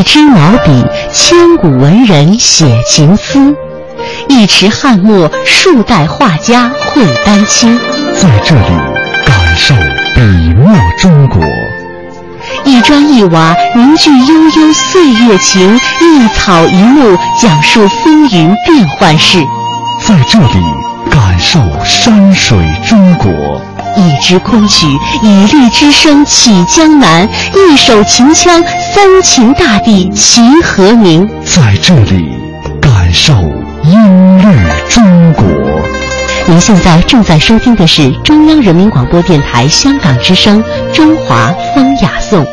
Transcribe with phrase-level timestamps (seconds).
[0.00, 3.54] 一支毛笔，千古文人写情思；
[4.30, 7.78] 一池翰墨，数代画家绘丹青。
[8.18, 8.62] 在这里
[9.26, 9.74] 感受
[10.14, 10.22] 笔
[10.54, 11.42] 墨中国。
[12.64, 19.38] 一砖一瓦凝聚悠悠岁月情，一草一木讲述风云变幻事。
[20.08, 20.64] 在这里
[21.10, 22.56] 感受山水
[22.88, 23.30] 中国。
[23.96, 24.86] 一支昆曲，
[25.20, 28.62] 以律之声起江南；一首秦腔，
[28.92, 31.28] 三秦大地齐和鸣。
[31.44, 32.28] 在这里
[32.80, 33.32] 感受
[33.84, 34.44] 音律
[34.88, 35.44] 中国。
[36.46, 40.62] 您现在正在收听的是中央人民广播电台香港之声
[40.94, 42.44] 《中华风雅颂》。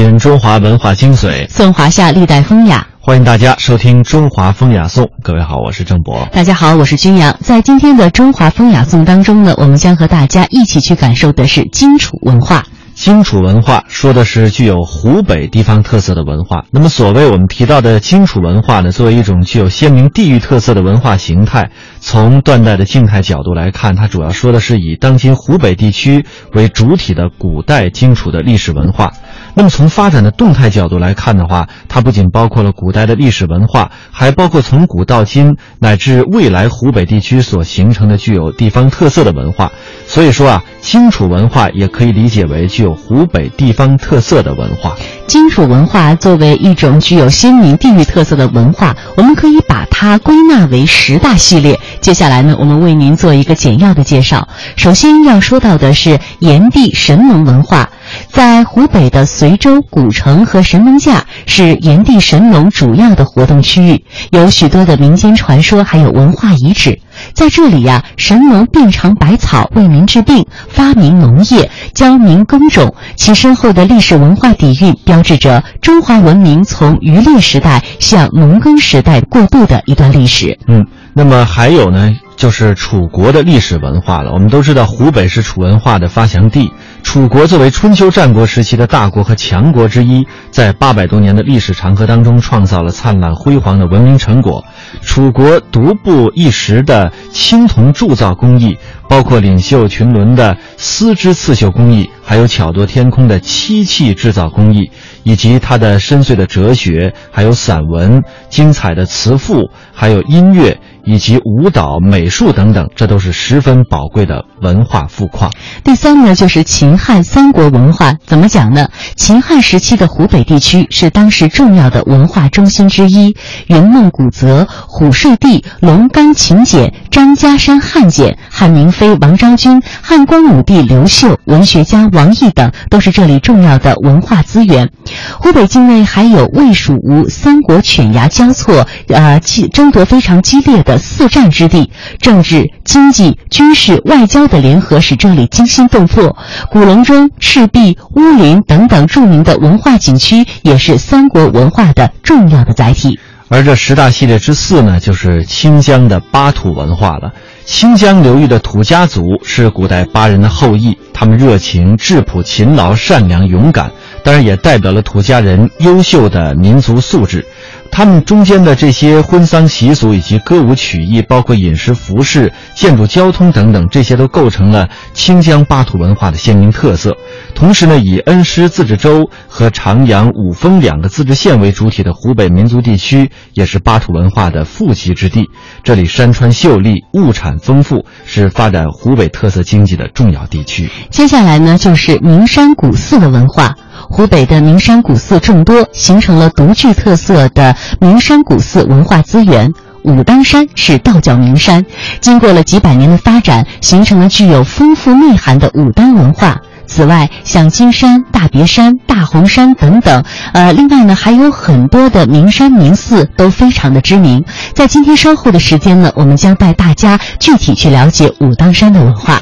[0.00, 2.86] 品中华文化精髓，颂华夏历代风雅。
[3.00, 5.04] 欢迎大家收听《中华风雅颂》。
[5.22, 6.26] 各位好，我是郑博。
[6.32, 7.36] 大家好，我是君阳。
[7.42, 12.64] 在今天的《中华风雅颂》当中呢，我们将和大家一起去感受的是荆楚文化。
[12.94, 16.64] 荆楚文化说的是具有湖北地方特色的文化。
[16.70, 29.12] 那么，所谓我们提到的荆楚文化呢，作为一种具有鲜明地域特色的文化形态，从断代的静态角度来看，它主要说的是以当今湖北地区为主体的古代荆楚的历史文化。
[29.54, 39.70] 那么从发展的动态角度来看的话，它不仅包括了古代的历史文化，还包括从古到今乃至未来湖北地区所形成的具有地方特色的文化。
[40.06, 44.96] 所以说啊，荆楚文化也可以理解为具有湖北地方特色的文化。
[45.26, 51.78] 荆楚文化作为一种具有鲜明地域特色的文化，我们可以把它归纳为十大系列。
[52.00, 54.48] 接下来呢，我们为您做一个简要的介绍。
[54.76, 57.90] 首先要说到的是炎帝神农文化。
[58.30, 66.98] 在湖北的随州古城和神农架是炎帝神农主要的活动区域，有许多的民间传说，还有文化遗址。
[67.34, 80.58] 在这里呀，神农遍尝百草，为民治病，发明农业，教民耕种，其深厚的历史文化底蕴，标志着中华文明从渔猎时代向农耕时代过渡的一段历史。
[80.66, 84.32] 嗯，那么还有呢，就是楚国的历史文化了。
[84.32, 86.72] 我们都知道，湖北是楚文化的发祥地。
[87.02, 94.64] 楚国作为春秋战国时期的大国和强国之一，在八百多年的历史长河当中，创造了灿烂辉煌的文明成果。
[95.00, 98.78] 楚国独步一时的青铜铸造工艺，
[99.10, 104.92] 包括领袖群伦的丝织刺绣工艺，还有巧夺天工的漆器制造工艺，
[105.24, 110.78] 以及它的深邃的哲学，还有散文、精彩的词赋，还有音乐。
[111.02, 115.50] 以及舞蹈、美术等等，这都是十分宝贵的文化富矿。
[115.82, 118.12] 第三呢，就是秦汉三国文化。
[118.26, 118.86] 怎么讲呢？
[119.16, 123.34] 秦汉时期的湖北地区是当时重要的文化中心之一。
[123.68, 134.90] 云梦古泽、虎睡地、龙冈秦简、张家山汉简、汉明妃王昭君、汉光武帝刘秀、文学家王毅等，都是这里重要的文化资源。
[135.38, 139.40] 湖北境内还有魏、蜀、吴三国犬牙交错，呃，
[139.72, 140.90] 争夺非常激烈的。
[140.90, 146.36] 的四战之地，政治、经济、军事、外交的联合使这里惊心动魄。
[146.68, 153.20] 古隆中、赤壁、乌林等等著名的文化景区，也是三国文化的重要的载体。
[153.52, 157.32] 而这十大系列之四呢，就是清江的巴土文化了。
[157.64, 163.90] 清江流域的土家族是古代巴人的后裔，他们热情、质朴、勤劳、善良、勇敢，
[164.22, 167.44] 当然也代表了土家人优秀的民族素质。
[167.90, 177.16] 他们中间的这些婚丧习俗以及歌舞曲艺，包括饮食、服饰、建筑、交通等等，这些都构成了清江巴土文化的鲜明特色。
[177.54, 185.50] 同时呢，以恩施自治州和长阳、五峰两个自治县为主体的湖北民族地区，也是巴土文化的富集之地。
[185.82, 190.88] 这里山川秀丽，物产丰富，是发展湖北特色经济的重要地区。
[191.10, 193.74] 接下来呢，就是名山古寺的文化。
[194.10, 199.72] 湖北的名山古寺众多，形成了独具特色的名山古寺文化资源。
[200.02, 201.86] 武当山是道教名山，
[202.20, 206.60] 经过了几百年的发展，形成了具有丰富内涵的武当文化。
[206.86, 210.24] 此外，像金山、大别山、大洪山等等，
[210.54, 214.44] 呃，另外呢，还有很多的名山名寺都非常的知名。
[214.74, 219.40] 在今天稍后的时间呢，我们将带大家具体去了解武当山的文化。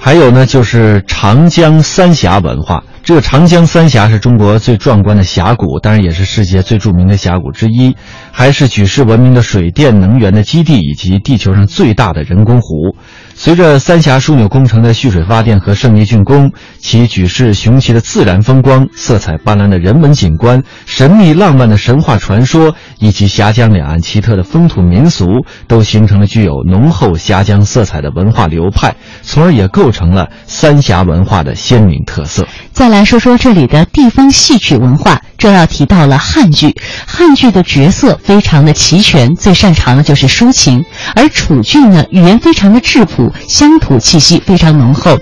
[0.00, 2.84] 还有呢，就是长江三峡文化。
[3.02, 7.96] 这个长江三峡是中国最壮观的峡谷，当然也是世界最著名的峡谷之一，
[8.32, 12.96] 还是举世闻名的水电能源的基地，以及地球上最大的人工湖。
[13.40, 16.50] 随着三峡枢纽工程的蓄水发电和胜利竣工，
[16.80, 25.24] 其举世雄奇的自然风光、色彩斑斓的人文景观、神秘浪漫的神话传说，以及峡江两岸奇特的风土民俗，
[25.68, 32.44] 都形成了具有浓厚峡江色彩的文化流派，从而也构成了三峡文化的鲜明特色。
[32.72, 36.74] 再来说说这里的地方戏曲文化，这要提到了汉剧。
[37.06, 40.82] 汉剧的角色非常的齐全，最擅长的就是抒情；
[41.14, 45.16] 而楚剧呢，语言非常的质朴，乡土气息非常浓厚。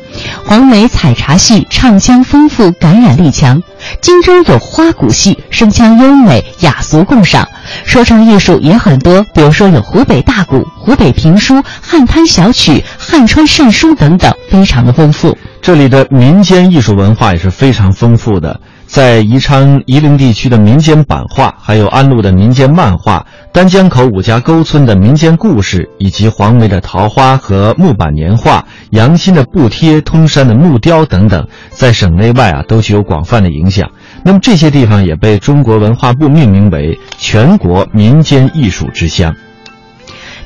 [0.44, 3.62] 黄梅采茶戏唱腔丰富，感染力强。
[4.00, 7.46] 荆州有花鼓戏，声腔优美，雅俗共赏。
[7.84, 15.36] 说唱艺术也很多，比如说有湖北大鼓、湖北评书、汉滩小曲、汉川善书等等，非常的丰富。
[15.60, 18.60] 这里的民间艺术文化也是非常丰富的，
[18.96, 33.90] 在宜昌、夷陵地区的民间版画，还有安陆的民间漫画，丹江口五家沟村的民间故事，以及黄梅的桃花和木板年画、阳新的布贴、通山的木雕等等，在省内外啊都具有广泛的影响。
[34.24, 39.36] 那么这些地方也被中国文化部命名为全国民间艺术之乡。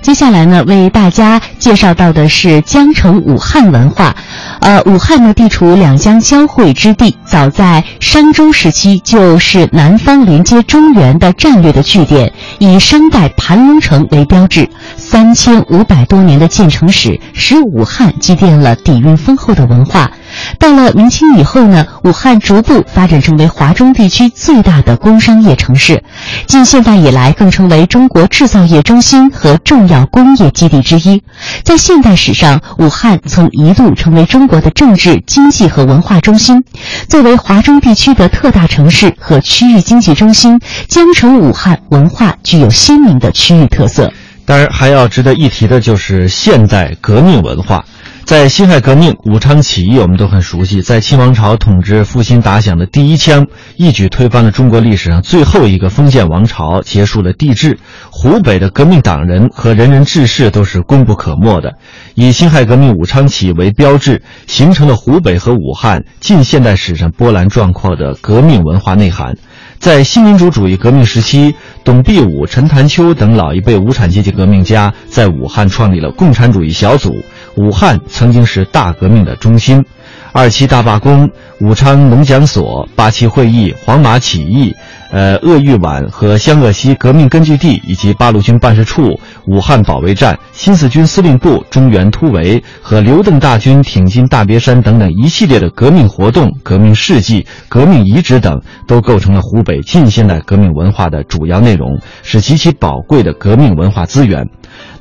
[0.02, 4.17] 接下来呢，为大家介绍到的是江城武汉文化。
[4.61, 14.69] 呃，武汉呢地处两江交汇之地，早在商周时期就是南方连接中原的战略的据点，以商代盘龙城为标志。
[14.97, 20.11] 三千五百多年的建城史，使武汉积淀了底蕴丰厚的文化。
[20.58, 26.02] 到了明清以后呢，武汉逐步发展成为华中地区最大的工商业城市。
[26.46, 31.22] 近现代以来，更成为中国制造业中心和重要工业基地之一。
[31.62, 36.62] 在现代史上，武汉曾一度成为中国的政治、经济和文化中心。
[37.08, 44.12] 作为华中地区的特大城市和区域经济中心，江城武汉文化具有鲜明的区域特色。
[44.44, 47.84] 当然，还要值得一提的就是现代革命文化。
[48.30, 50.82] 在辛亥革命、武昌起义，我们都很熟悉。
[50.82, 53.44] 在清王朝统治复兴打响的第一枪，
[53.74, 57.76] 一举推翻了中国历史上最后一个封建王朝，结束了帝制。
[58.08, 61.74] 湖北的革命党人和仁人志士都是功不可没的。
[62.14, 69.34] 以辛亥革命、武昌起义为标志，形成了湖北和武汉近现代史上波澜壮阔的革命文化内涵。
[69.80, 77.16] 在新民主主义革命时期，董必武、陈潭秋等老一辈无产阶级革命家在武汉创立了共产主义小组。
[77.56, 79.85] 武汉曾经是大革命的中心，
[80.32, 81.31] 二七大罢工、
[81.61, 84.75] 武昌农讲所、八七会议、黄麻起义、
[85.11, 104.49] 呃鄂豫皖和湘鄂西革命根据地以及八路军办事处、武汉保卫战、新四军司令部、中原突围和刘邓大军挺进大别山等等一系列的革命活动、革命事迹、革命遗址等，都构成了湖北近现代革命文化的主要内容，是极其宝贵的革命文化资源。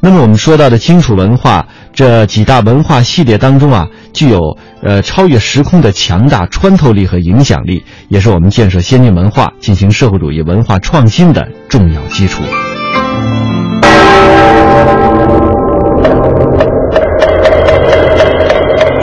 [0.01, 12.41] 那么我们说到的荆楚文化这几大文化系列当中啊，具有呃超越时空的强大穿透力和影响力，也是我们建设先进文化、进行社会主义文化创新的重要基础。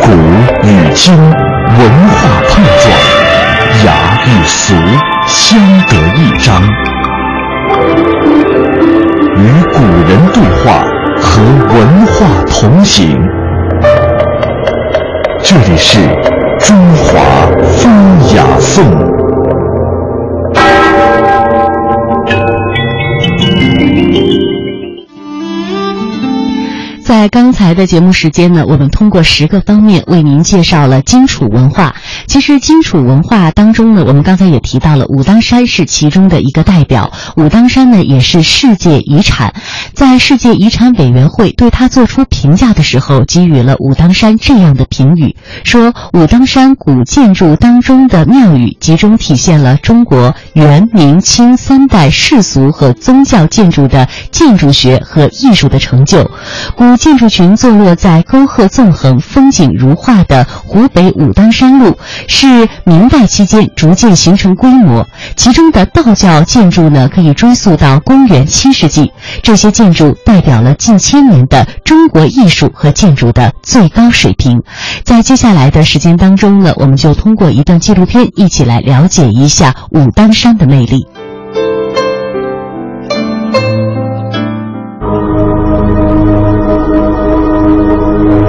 [0.00, 0.12] 古
[0.62, 2.90] 与今文化碰撞，
[3.84, 4.74] 雅与俗
[5.26, 5.58] 相
[5.88, 6.62] 得益彰。
[9.38, 9.40] 与
[9.74, 10.84] 古人对化，
[11.22, 13.16] 和文化同行。
[15.40, 16.00] 这里是
[16.58, 17.20] 中华
[17.62, 17.88] 风
[18.34, 19.05] 雅颂。
[27.06, 31.94] 在刚才的节目时间呢，我们通过十个方面为您介绍了荆楚文化。
[32.26, 37.12] 其实荆楚文化当中呢，我们刚才也提到了武当山是其中的一个代表。
[37.36, 39.54] 武当山呢也是世界遗产，
[39.94, 56.28] 在世界遗产委员会对它做出评价的时候，给予了武当山这样的评语：说武当山古建筑当中的庙宇，集中体现了中国元、明、清三代世俗和宗教建筑的建筑学和艺术的成就。
[56.74, 61.96] 古建筑群坐落在沟壑纵横、风景如画的湖北武当山路，
[62.28, 65.06] 是明代期间逐渐形成规模。
[65.36, 69.12] 其中的道教建筑呢，可以追溯到公元七世纪。
[69.42, 74.62] 这些建筑代表了近千年的中国艺术和建筑的最高水平。
[75.04, 81.06] 在接下来的时间当中呢，我们就通过一段纪录片，一起来了解一下武当山的魅力。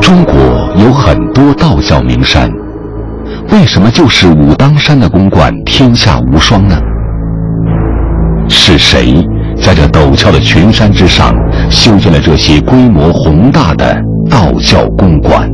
[0.08, 0.34] 中国
[0.78, 2.50] 有很多道教名山，
[3.52, 6.78] 为什么就是武当山的公馆天下无双呢？
[8.48, 9.22] 是谁
[9.62, 11.36] 在这陡峭的群山之上
[11.70, 15.46] 修建了这些规模宏大的道教公馆。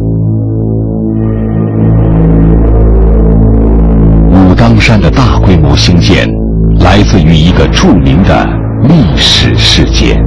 [4.30, 6.30] 武当山的大规模兴建，
[6.80, 8.48] 来自于一个著名的
[8.84, 10.24] 历史事件。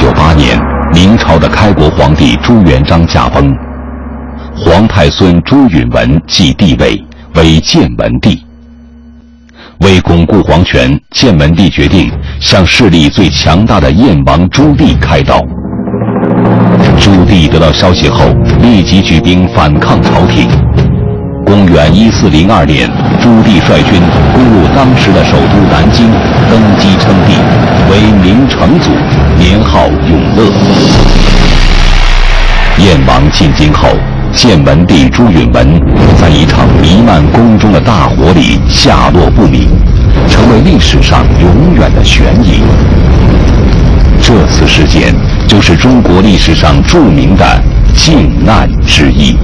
[0.00, 0.56] 九八年，
[0.94, 3.52] 明朝的开国皇帝朱元璋驾崩，
[4.54, 8.40] 皇太孙朱允文继帝位为建文帝。
[9.80, 15.40] 为巩固皇权，建文帝决定向势力最强大的燕王朱棣开刀。
[17.00, 18.24] 朱棣得到消息后，
[18.62, 20.48] 立即举兵反抗朝廷。
[21.48, 22.86] 公元一四零二年，
[23.22, 24.02] 朱棣率军
[24.34, 26.04] 攻入当时的首都南京，
[26.50, 27.32] 登基称帝，
[27.90, 28.90] 为明成祖，
[29.38, 30.44] 年号永乐。
[32.84, 33.88] 燕王进京后，
[34.34, 35.80] 建文帝朱允文
[36.20, 39.70] 在一场弥漫宫中的大火里下落不明，
[40.28, 42.60] 成为历史上永远的悬疑。
[44.20, 45.14] 这次事件
[45.46, 47.42] 就是中国历史上著名的
[47.96, 49.38] 靖难之役。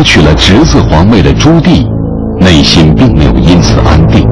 [0.00, 1.86] 夺取了侄子皇位的朱棣，
[2.40, 4.26] 内心并没有因此安定。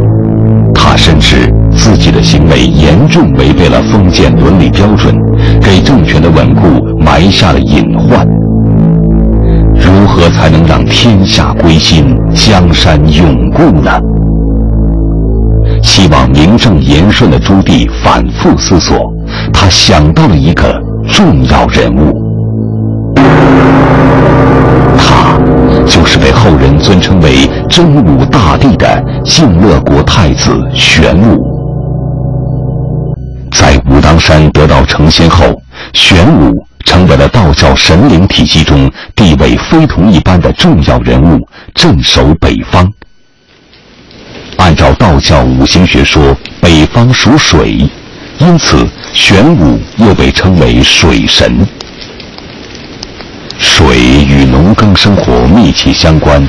[0.75, 5.15] 他深知自己的行为严重违背了封建伦理标准，
[5.61, 6.63] 给政权的稳固
[6.99, 8.27] 埋下了隐患。
[9.75, 13.93] 如何才能让天下归心，江山永固呢？
[15.83, 19.13] 希望名正言顺的朱棣反复思索，
[19.53, 22.11] 他想到了一个重要人物，
[25.89, 31.39] 就是被后人尊称为真武大帝的晋乐国太子玄武。
[33.51, 35.61] 在武当山得道成仙后，
[35.93, 36.65] 玄武。
[36.85, 42.91] 成为了道教神灵体系中地位非同一般的重要人物，镇守北方。
[44.57, 47.87] 按照道教五行学说，北方属水，
[48.39, 51.67] 因此玄武又被称为水神。
[53.59, 53.97] 水
[54.29, 56.47] 与农耕生活密切相关，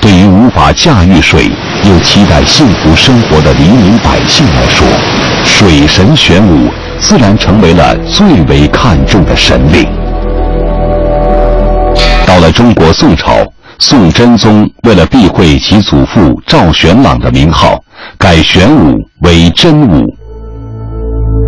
[0.00, 1.50] 对于无法驾驭水
[1.84, 4.86] 又期待幸福生活的黎民百姓来说，
[5.44, 6.68] 水神玄武。
[7.00, 9.86] 自然成为了最为看重的神灵。
[12.26, 13.36] 到了中国宋朝，
[13.78, 17.78] 宋真宗为了避讳其祖父赵玄朗的名号，
[18.18, 20.04] 改玄武为真武。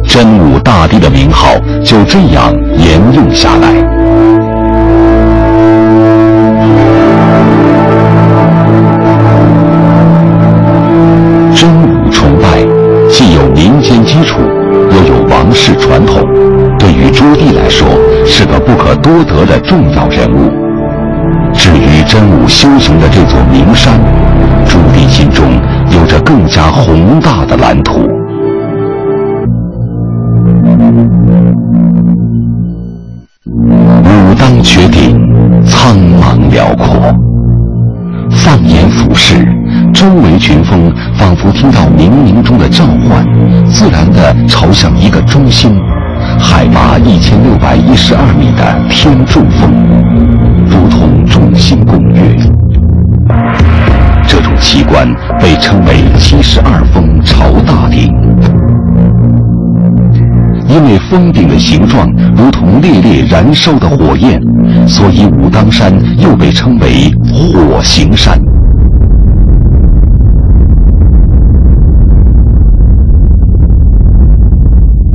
[0.07, 1.49] 真武大帝的名号
[1.85, 4.30] 就这样沿用下来。
[18.71, 20.49] 不可多得的重要人物。
[21.53, 23.99] 至于真武修行的这座名山，
[24.65, 25.45] 朱棣心中
[25.91, 27.99] 有着更加宏大的蓝图。
[34.05, 35.19] 武当绝顶，
[35.65, 37.13] 苍茫辽阔。
[38.31, 39.35] 放眼俯视，
[39.93, 43.27] 周围群峰仿佛听到冥冥中的召唤，
[43.67, 45.77] 自然地朝向一个中心——
[46.41, 49.71] 海拔一千六百一十二米的天柱峰，
[50.67, 52.21] 如同众星拱月。
[54.27, 55.07] 这种奇观
[55.39, 58.13] 被称为“七十二峰朝大顶”，
[60.69, 64.41] 因为峰顶的形状如同烈烈燃烧的火焰。
[64.87, 68.39] 所以武当山又被称为火形山。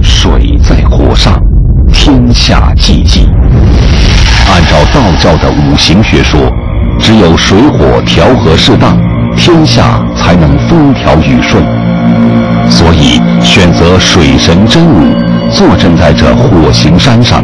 [0.02, 1.40] 水在火上，
[1.88, 3.28] 天下寂寂。
[4.52, 6.52] 按照道教的五行学说，
[7.00, 8.96] 只有水火调和适当，
[9.36, 11.64] 天下才能风调雨顺。
[12.70, 15.16] 所以选择水神真武
[15.50, 17.44] 坐镇在这火形山上。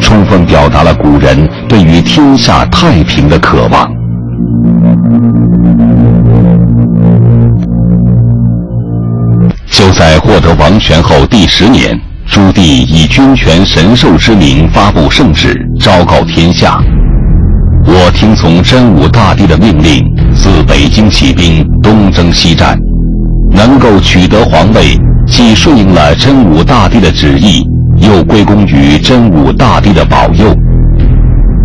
[0.00, 3.90] 充分表达了古人对于天下太平的渴望。
[9.70, 16.82] 就在获得王权后第十年，朱棣以君权神授之名发布圣旨，昭告天下：
[17.86, 20.04] 我听从真武大帝的命令，
[20.34, 22.76] 自北京起兵，东征西战，
[23.52, 27.64] 能够取得皇位，既顺应了真武大帝的旨意。
[27.98, 30.54] 又归功于真武大帝的保佑，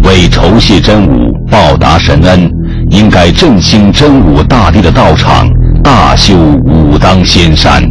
[0.03, 2.49] 为酬谢真武、报答神恩，
[2.89, 5.49] 应该振兴真武大帝的道场，
[5.83, 6.33] 大修
[6.65, 7.83] 武当仙山。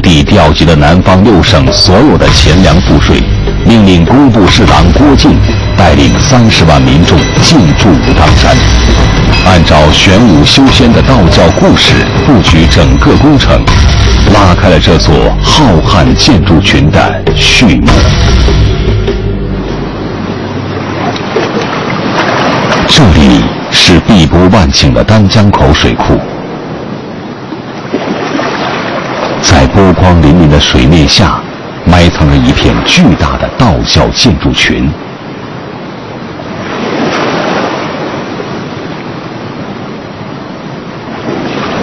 [0.00, 3.22] 地调集了南方六省所有的钱粮赋税，
[3.64, 5.32] 命令工部侍郎郭靖
[5.76, 8.56] 带领三十万民众进驻武当山，
[9.46, 11.94] 按照玄武修仙的道教故事
[12.26, 13.62] 布局整个工程，
[14.32, 17.88] 拉开了这座浩瀚建筑群的序幕。
[22.88, 26.18] 这里是碧波万顷的丹江口水库。
[29.40, 31.40] 在波光粼粼的水面下，
[31.86, 34.90] 埋藏着一片巨大的道教建筑群。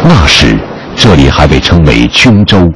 [0.04, 0.58] 那时，
[0.96, 2.72] 这里还被称为军州。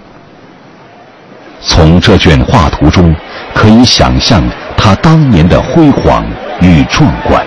[1.62, 3.16] 从这卷画图中，
[3.54, 4.42] 可以想象
[4.76, 6.26] 它当年的辉煌
[6.62, 7.46] 与壮观。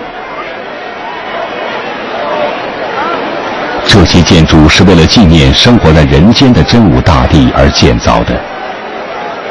[3.93, 8.41] 这些建筑是为了纪念生活在人间的真武大帝而建造的。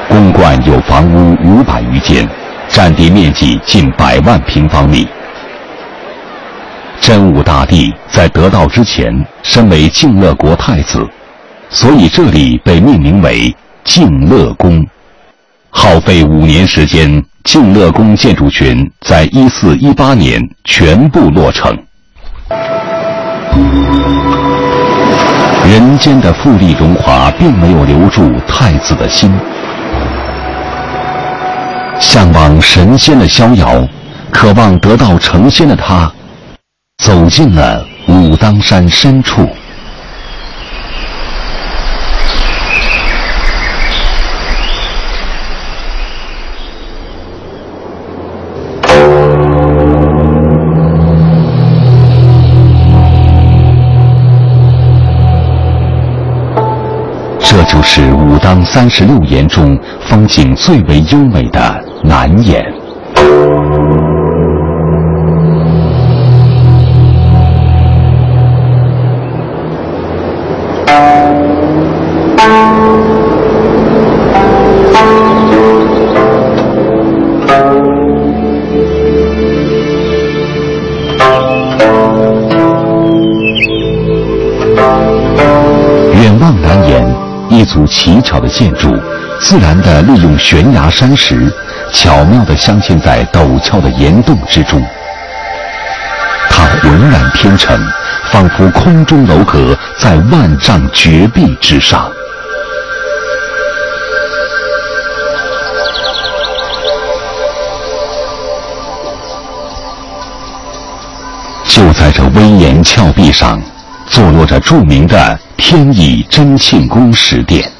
[0.08, 2.28] 公馆有房屋五百余间，
[2.66, 5.06] 占地面积近百万平方米。
[7.00, 11.08] 真武大帝在得道之前，身为静乐国太子，
[11.70, 14.84] 所以这里被命名为静乐宫。
[15.70, 21.78] 耗费五年时间，静乐宫建筑群在一四一八年全部落成。
[25.72, 29.32] 人间的富丽荣华并没有留住太子的心，
[31.98, 33.88] 向往神仙的逍遥，
[34.30, 36.12] 渴望得道成仙的他，
[37.02, 39.48] 走进了武当山深处。
[57.72, 62.81] 就是武当三十六岩中风景最为优美的南岩。
[88.02, 89.00] 奇巧的建筑，
[89.38, 91.48] 自然地利用悬崖山石，
[91.92, 94.84] 巧妙地镶嵌在陡峭的岩洞之中。
[96.50, 97.80] 它浑然天成，
[98.32, 102.10] 仿佛空中楼阁在万丈绝壁之上。
[111.68, 113.62] 就在这威严峭壁上，
[114.08, 117.70] 坐落着著名的天乙真庆宫石殿。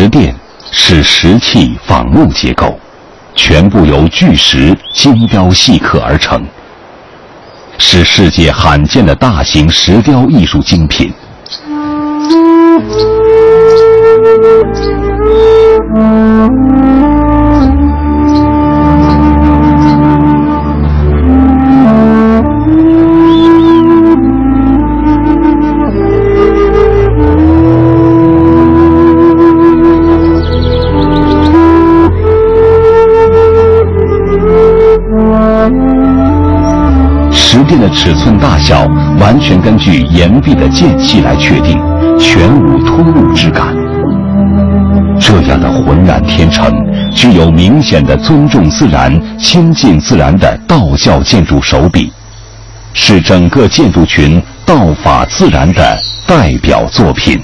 [0.00, 0.34] 石殿
[0.72, 2.80] 是石器仿木结构，
[3.34, 6.42] 全部由巨石精雕细刻而成，
[7.76, 11.12] 是世界罕见的大型石雕艺术精品。
[37.70, 38.84] 殿的尺寸大小
[39.20, 41.78] 完全根据岩壁的间隙来确定，
[42.18, 43.68] 全无突兀之感。
[45.20, 46.66] 这样的浑然天成，
[47.14, 52.12] 具有明显的尊重自然、亲近自然的道教建筑手笔，
[52.92, 57.40] 是整个建筑群道法自然的代表作品。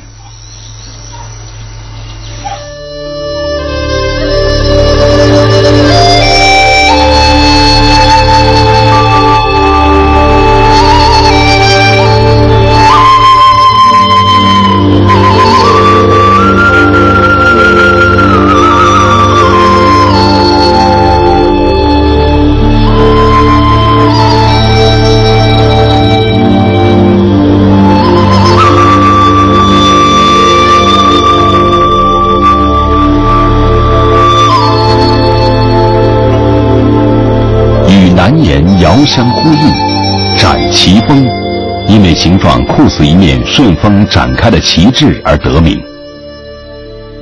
[42.16, 45.80] 形状酷似一面顺风展开的旗帜而得名。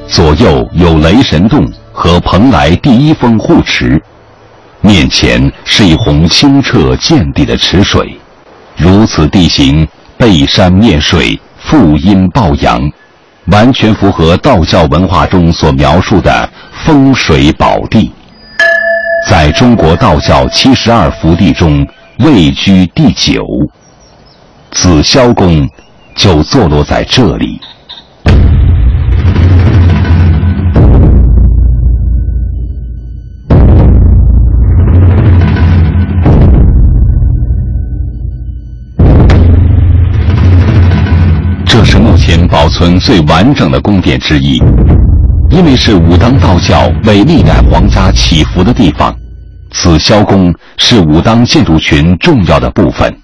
[0.07, 4.01] 左右有雷神洞和蓬莱第一峰护持，
[4.81, 8.19] 面前是一泓清澈见底的池水，
[8.77, 12.81] 如此地形，背山面水，负阴抱阳，
[13.47, 16.49] 完全符合道教文化中所描述的
[16.85, 18.13] 风水宝地。
[19.29, 21.87] 在中国道教七十二福地中，
[22.19, 23.45] 位居第九。
[24.75, 25.67] 紫霄宫
[26.17, 27.59] 就坐落在这里。
[41.65, 44.63] 这是目前保存最完整的宫殿之一，
[45.51, 49.15] 因为是武当道教为历代皇家祈福的地方。
[49.71, 53.24] 紫霄宫是武当建筑群重要的部分。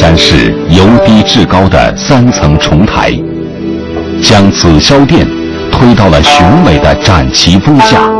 [0.00, 3.12] 山势由低至高的三层重台，
[4.22, 5.28] 将紫霄殿
[5.70, 8.10] 推到了雄伟的展旗峰下。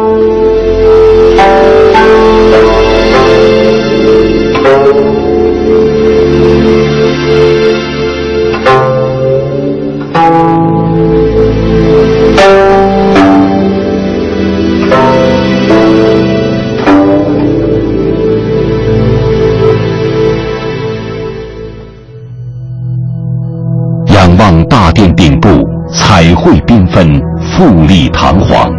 [25.00, 25.48] 殿顶部
[25.94, 28.70] 彩绘缤纷，富丽堂皇。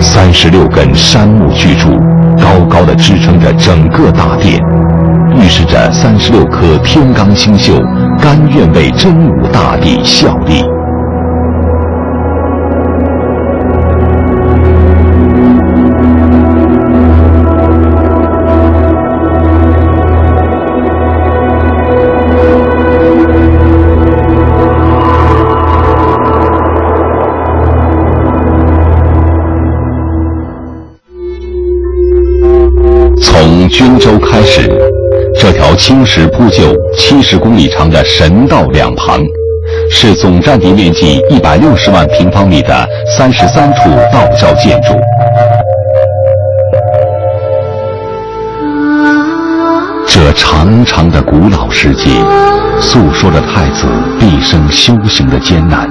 [0.00, 1.90] 三十六根杉木巨柱
[2.36, 4.60] 高高的支撑着整个大殿，
[5.36, 7.78] 预示着三十六颗天罡星宿
[8.20, 10.77] 甘愿为真武大帝效力。
[33.68, 34.68] 均州开始，
[35.34, 39.20] 这条青石铺就、七十公里长的神道两旁，
[39.90, 44.94] 是总占地面积一百六十万平方米的三十三处道教建筑。
[50.06, 52.10] 这长长的古老世界，
[52.80, 53.86] 诉说着太子
[54.18, 55.88] 毕生修行的艰难。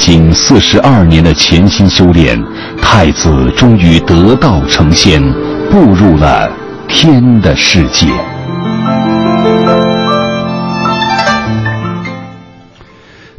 [0.00, 2.42] 历经四十二年的潜心修炼，
[2.80, 5.22] 太子终于得道成仙，
[5.70, 6.50] 步入了
[6.88, 8.06] 天的世界。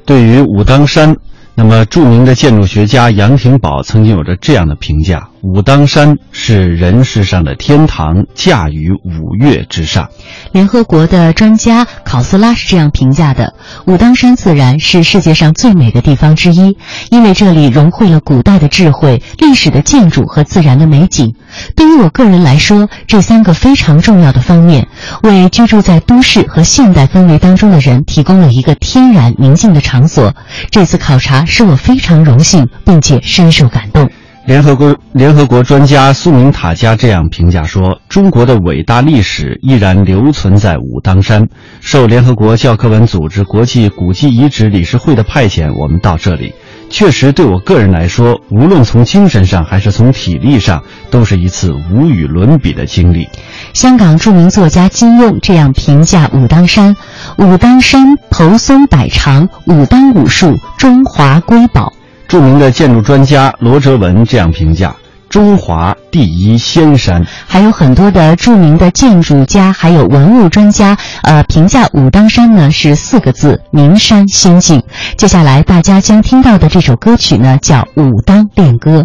[0.05, 1.17] 对于武当山。
[1.55, 10.09] 那么，著名的建筑学家杨廷宝曾经有着这样的评价：“武当山是人世上的天堂，驾于五岳之上。”
[10.53, 13.53] 联合国的专家考斯拉是这样评价的
[13.87, 16.77] ：“武当山自然是世界上最美的地方之一，
[17.09, 21.35] 因为这里融汇了古代的智慧、历史的建筑和自然的美景。
[21.75, 24.87] 对于我个人来说，这三个非常重要的方面，
[25.23, 30.33] 为居住在都市和现代氛围当中的人提供了一个天然宁静的场所。
[30.69, 34.09] 这次考察。”使我非常荣幸，并且深受感动。
[34.45, 41.47] 联合国联合国专家苏明塔加这样评价说：“中国的伟大历史依然留存在武当山。
[41.79, 46.53] 受联合国教科文组织国际古迹遗址理事会的派遣，我们到这里，
[46.89, 53.29] 确实对我个人来说，无论从精神上还是从体力上，都是一次无与伦比的经历。”
[53.73, 56.97] 香港著名作家金庸这样评价武当山
[57.37, 61.93] ：“武当山蓬松百长，武当武术中华瑰宝。”
[62.31, 64.95] 著名的建筑专家罗哲文这样评价
[65.27, 74.81] ：“中华第一仙山。”还有很多的著名的建筑家还有文物专家，呃，评价武当山呢是四个字：名山仙境。
[75.17, 79.01] 接下来大家将听到的这首歌曲呢叫《武当恋歌》。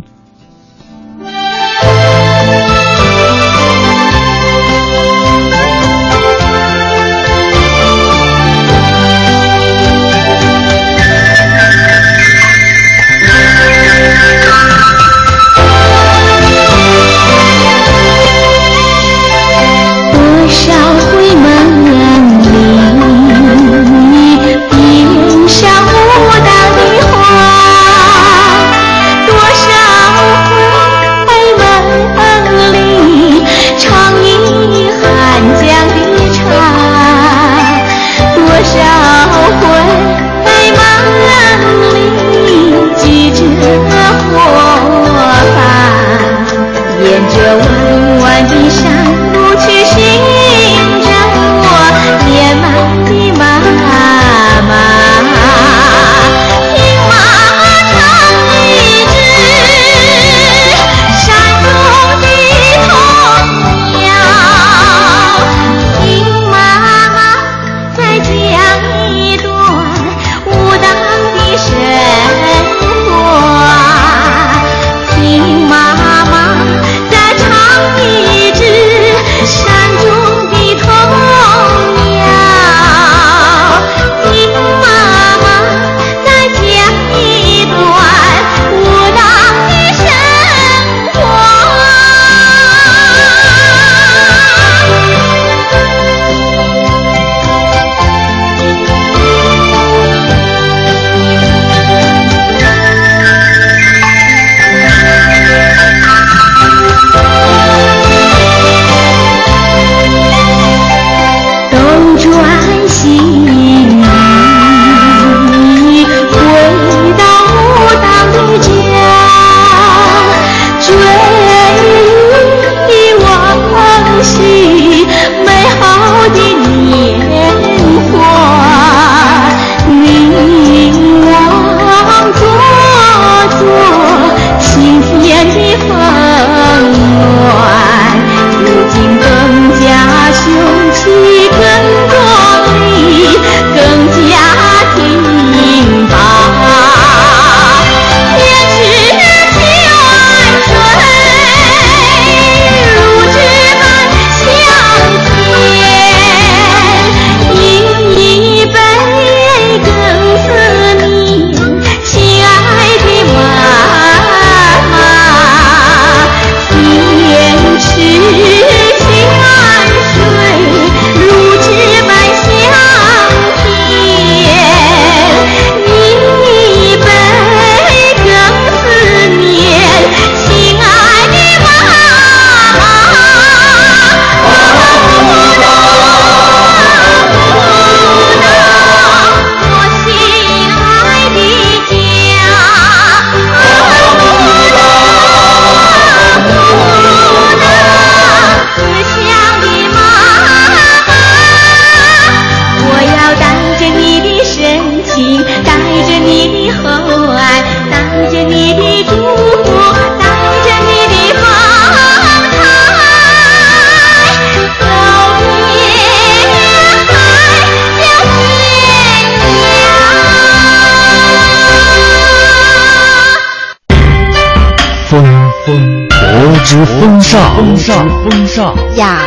[226.65, 229.19] 之风尚，风尚，风尚，雅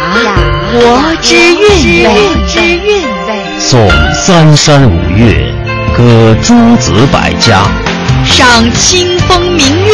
[0.73, 0.79] 国
[1.21, 2.09] 之韵味，
[2.47, 3.59] 之韵味。
[3.59, 5.53] 颂三山五岳，
[5.95, 7.61] 歌诸子百家，
[8.25, 9.93] 赏清风明月，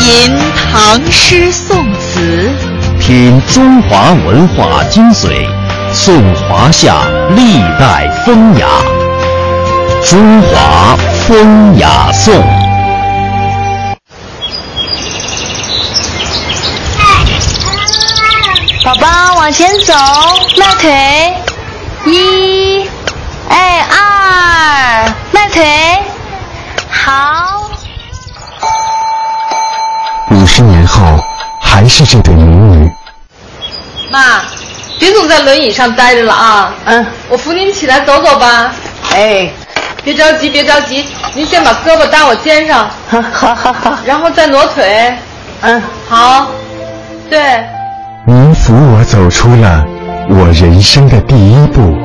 [0.00, 0.38] 吟
[0.72, 2.50] 唐诗宋词，
[2.98, 5.46] 品中华文化精髓，
[5.92, 6.94] 颂华夏
[7.36, 8.66] 历代风雅。
[10.04, 12.69] 中华风雅颂。
[19.40, 19.94] 往前走，
[20.58, 21.34] 迈腿，
[22.04, 22.86] 一，
[23.48, 25.98] 哎二，迈腿，
[26.90, 27.70] 好。
[30.30, 31.00] 五十年后，
[31.58, 32.92] 还是这对母女。
[34.10, 34.42] 妈，
[34.98, 36.74] 别总在轮椅上待着了啊！
[36.84, 38.74] 嗯，我扶您起来走走吧。
[39.14, 39.48] 哎，
[40.04, 42.90] 别着急，别着急，您先把胳膊搭我肩上，
[43.32, 45.16] 好好好，然后再挪腿。
[45.62, 46.50] 嗯，好，
[47.30, 47.64] 对。
[48.26, 49.84] 您扶我走出了
[50.28, 51.96] 我人生的第一步，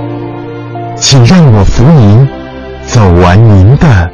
[0.95, 2.27] 请让我扶您
[2.87, 4.09] 走完您的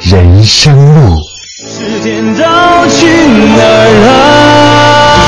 [0.00, 1.16] 人生路。
[1.56, 2.42] 时间都
[2.88, 3.06] 去
[3.56, 5.27] 哪儿了？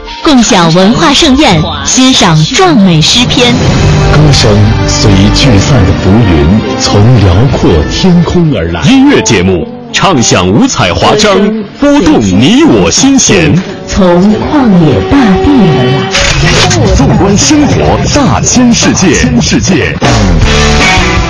[0.23, 3.53] 共享文化盛宴，欣赏壮美诗篇。
[4.11, 4.49] 歌声
[4.87, 8.81] 随聚散的浮云，从辽阔天空而来。
[8.83, 11.37] 音乐节目唱响五彩华章，
[11.79, 13.53] 拨动你我心弦。
[13.87, 16.95] 从旷野大地而来。
[16.95, 19.95] 纵观生活大千世界，世界。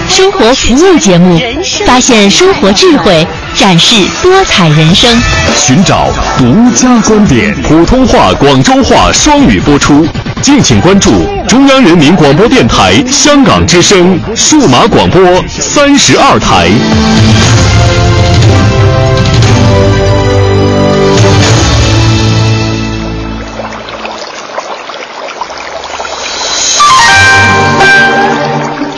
[0.09, 1.39] 生活服务节目，
[1.85, 3.25] 发现生活智慧，
[3.55, 5.09] 展示多彩人生，
[5.55, 7.53] 寻找独家观点。
[7.61, 10.05] 普通话、广州话双语播出。
[10.41, 11.11] 敬请关注
[11.47, 16.67] 中央人民广播电台香港之声数码广播三十二台。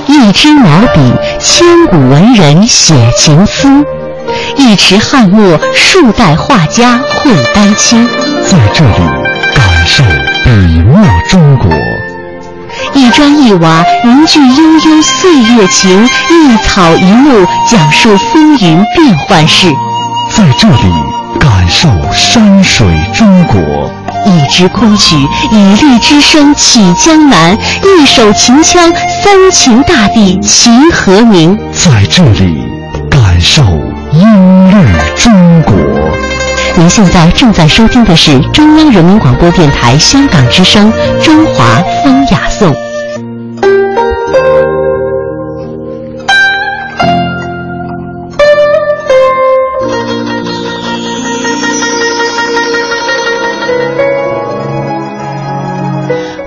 [0.08, 3.68] 一支毛笔，千古文人写情思；
[4.63, 8.08] 一池汉墨，数代画家绘丹青。
[8.47, 8.95] 在这里
[9.54, 10.02] 感受
[10.45, 11.69] 笔墨中国。
[12.93, 19.67] 一砖一瓦凝聚悠悠岁月情，一草一木讲述风云变幻事。
[20.32, 20.93] 在这里
[21.38, 23.60] 感受山水中国。
[24.26, 25.17] 一支昆曲，
[25.52, 28.89] 以律之声起江南；一首秦腔，
[29.21, 31.60] 三秦大地齐和鸣。
[31.73, 32.63] 在这里
[33.12, 33.62] 感受
[34.13, 34.76] 音律
[35.15, 35.73] 中国。
[36.78, 40.91] 您现在正在收听的是中央人民广播电台香港之声
[41.23, 42.71] 《中华风雅颂》。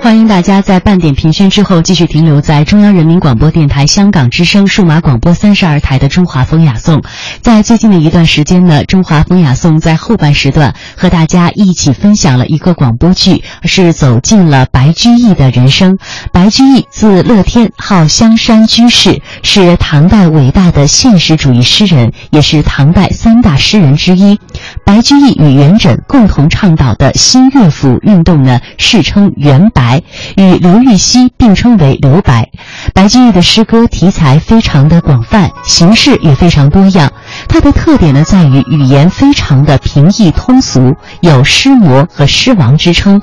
[0.07, 7.01] 欢迎大家在半点评宣之后继续停留在中央人民广播电台香港之声数码广播三十二台的《中华风雅颂》。
[7.41, 15.97] 在最近的一段时间呢，《中华风雅颂》在后半时段和大家一起分享了一个广播剧，是走进了白居易的人生。
[16.31, 24.39] 白居易字乐天，号香山居士，是唐代伟大的现实主义诗人，也是唐代三大诗人之一。
[24.85, 29.96] 白居易与元稹共同倡导的新乐府运动呢，世称元白。
[30.35, 32.49] 与刘禹锡并称为刘白。
[32.93, 37.11] 白居易的诗歌题材非常的广泛，形式也非常多样。
[37.47, 43.21] 它的特点呢，在于语言非常的平易通俗，有诗魔和诗王之称。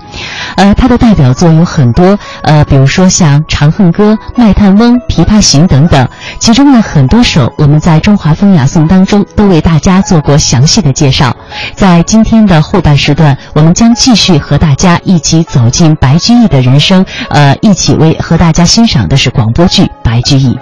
[0.56, 6.08] 呃，他的代表作有很多，呃，比如说像《长恨歌》《卖炭翁》《琵琶行》等等。
[6.38, 11.34] 其中呢，很多首我们在《中华风雅颂》当中都为大家做过详细的介绍。
[11.74, 20.54] 在今天的后半时段，我们将继续和大家一起走进白居易的人生，呃，一起为和大家欣赏的是广播剧《白居易》。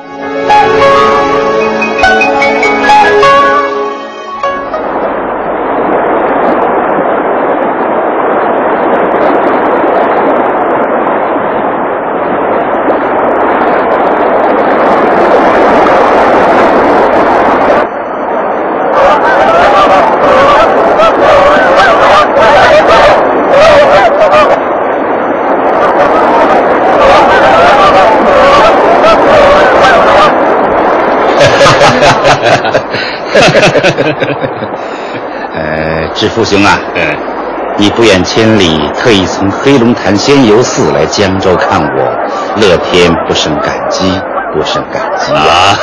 [36.42, 37.16] 呃，知府兄啊，嗯，
[37.78, 44.20] 你不远千里，特意从黑龙潭仙游寺来江州看我，乐天不胜感激，
[44.52, 45.78] 不胜感激啊！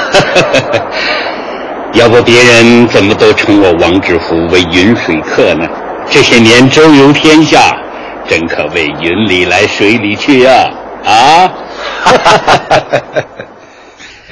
[1.94, 5.66] 要不别人怎么都称我王志福为云水客呢？
[6.10, 7.74] 这些年周游天下，
[8.28, 10.70] 真可谓云里来水里去呀！
[11.06, 11.52] 啊！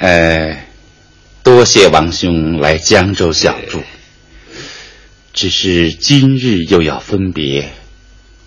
[0.00, 0.64] 哎。
[1.40, 3.80] 多谢王兄来江州小住，
[5.40, 7.72] 只是今日又要分别，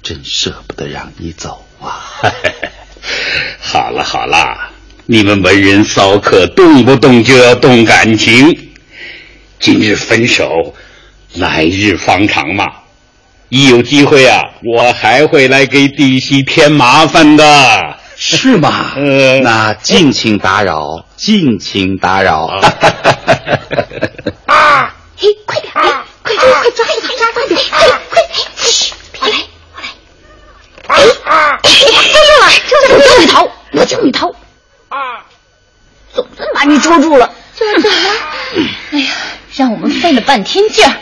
[0.03, 2.11] 真舍不得让你走啊！
[3.63, 4.71] 好了好了，
[5.05, 8.73] 你们文人骚客动不动就要动感情，
[9.57, 10.75] 今日分手，
[11.35, 12.65] 来日方长嘛。
[13.47, 17.99] 一有机会啊，我还会来给弟媳添麻烦的。
[18.17, 18.95] 是吗？
[19.41, 22.47] 那敬请打扰，敬请打扰。
[24.45, 24.93] 啊！
[25.15, 25.71] 嘿，快点，
[26.23, 28.21] 快快快抓住他，快点，快快，
[28.57, 29.35] 嘘，我来，
[29.77, 29.87] 我来。
[30.87, 30.99] 哎，
[31.83, 31.91] 抓
[32.23, 32.95] 住了！
[32.95, 34.27] 我教你逃，我教你逃。
[34.89, 35.25] 啊！
[36.13, 37.29] 总算把你捉住了。
[37.53, 37.89] 怎么了？
[38.93, 39.11] 哎呀，
[39.55, 40.93] 让我们费了半天劲儿。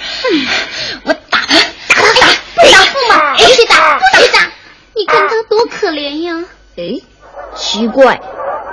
[1.03, 4.51] 我打他，打他，打，不打，不打，不许打，不打，打。
[4.95, 6.43] 你看他多可怜呀。
[6.77, 6.99] 哎，
[7.55, 8.19] 奇怪，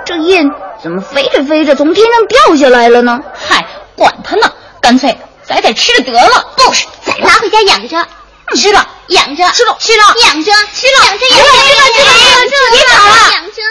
[0.05, 0.49] 这雁
[0.81, 3.19] 怎么飞着飞着从天上掉下来了呢？
[3.47, 3.65] 嗨，
[3.95, 4.51] 管他呢，
[4.81, 6.53] 干脆宰宰吃了得了。
[6.57, 6.87] 不是，
[7.19, 8.05] 拿回家养着，
[8.55, 13.61] 吃了养着，吃了吃了养着，吃了养着，养着，养着，养着，别打了，养着，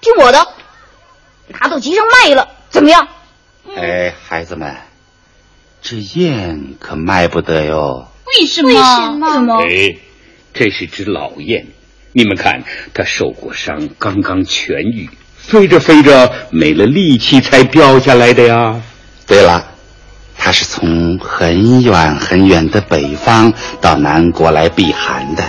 [0.00, 0.48] 听我的，
[1.48, 3.06] 拿到集上卖了，怎么样？
[3.76, 4.74] 哎，孩子们，
[5.82, 8.08] 这雁可卖不得哟。
[8.26, 8.70] 为什么？
[8.70, 9.62] 为什么？
[9.62, 9.96] 哎，
[10.54, 11.66] 这是只老雁。
[12.12, 12.64] 你们看，
[12.94, 18.80] 它受过伤，刚刚痊愈，飞着飞着没了力气才掉下来的呀。
[19.26, 19.74] 对了，
[20.38, 23.52] 他是从很远很远的北方
[23.82, 25.44] 到南国来避寒的。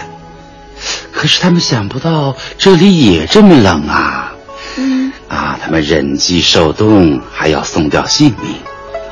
[1.13, 4.32] 可是他们想不到这里也这么冷啊！
[5.33, 8.55] 嗯，啊，他们忍饥受冻，还要送掉性命。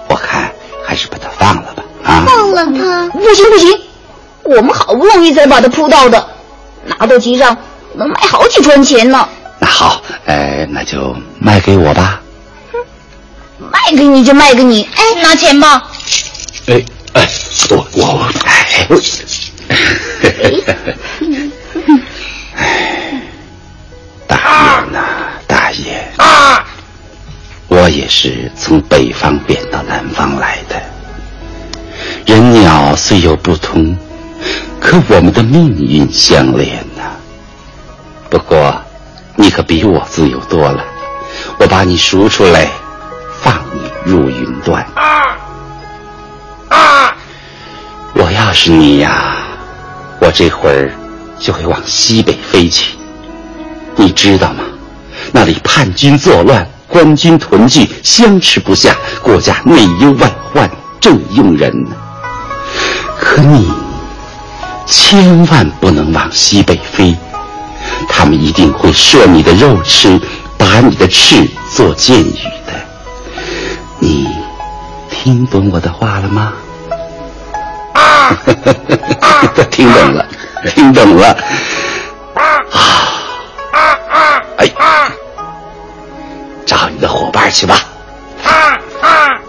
[0.07, 0.51] 我看
[0.86, 1.84] 还是把他放了吧。
[2.03, 3.07] 啊，放了他？
[3.09, 3.72] 不行不行，
[4.43, 6.24] 我们好不容易才把他扑到的。
[6.86, 7.57] 拿到集上
[7.95, 9.28] 能卖好几串钱呢。
[9.59, 12.22] 那好，哎，那就卖给我吧。
[13.72, 15.89] 卖给你就卖给你，哎，拿钱吧。
[16.67, 17.28] 哎哎，
[17.72, 18.88] 我我哎，
[20.22, 20.53] 哎，
[27.82, 30.80] 我也是从北方贬到南方来的。
[32.28, 33.98] 人鸟虽有不同。
[34.80, 37.02] 可我们的命运相连呐。
[38.30, 38.80] 不过，
[39.36, 40.84] 你可比我自由多了。
[41.58, 42.70] 我把你赎出来，
[43.42, 44.86] 放你入云端。
[44.94, 45.38] 啊
[46.70, 47.16] 啊！
[48.14, 49.38] 我要是你呀，
[50.20, 50.92] 我这会儿
[51.40, 52.96] 就会往西北飞去。
[53.96, 54.64] 你知道吗？
[55.32, 60.70] 那里叛军作乱，官军屯聚，相持不下，国家内忧外患，
[61.00, 61.96] 正用人呢。
[63.20, 63.72] 可你。
[64.88, 67.16] 千万不能往西北飞，
[68.10, 70.20] 他们一定会射你的肉吃，
[70.58, 72.34] 拔你的翅做箭羽
[72.68, 72.74] 的。
[74.00, 74.28] 你
[75.10, 76.52] 听懂我的话了吗？
[77.94, 78.38] 啊！
[79.72, 80.26] 听懂了，
[80.68, 81.28] 听懂了。
[82.34, 82.82] 啊啊
[84.12, 84.42] 啊！
[84.58, 84.70] 哎，
[86.66, 87.76] 找你的伙伴去吧。
[88.43, 88.49] 啊
[89.01, 89.39] 啊！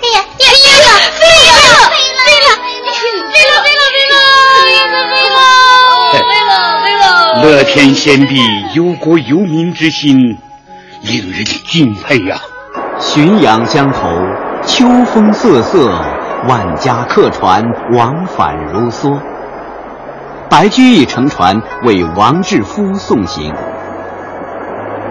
[0.00, 1.70] 飞了飞了飞了
[2.22, 3.58] 飞了
[6.18, 8.36] 飞了飞了飞了天贤弟
[8.74, 10.38] 忧国忧民之心，
[11.02, 12.40] 令人敬佩呀、
[12.98, 14.08] 浔阳江头，
[14.66, 15.88] 秋风瑟瑟，
[16.48, 19.18] 万家客船往返如梭。
[20.50, 23.54] 白居易乘船为王志夫送行，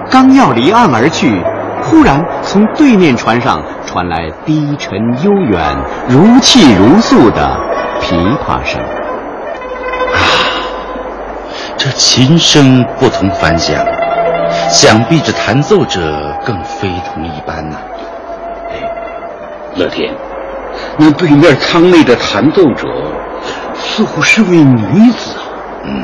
[0.09, 1.41] 刚要离岸而去，
[1.83, 5.61] 忽然从对面船上传来低沉悠远、
[6.07, 7.57] 如泣如诉的
[8.01, 8.81] 琵琶声。
[10.11, 10.17] 啊
[11.77, 13.77] 这琴声不同凡响，
[14.69, 17.77] 想必这弹奏者更非同一般呐、
[18.69, 18.81] 哎
[19.75, 20.13] 乐天，
[20.97, 22.87] 那对面舱内的弹奏者
[23.75, 25.45] 似乎是位女子啊。
[25.83, 26.03] 嗯，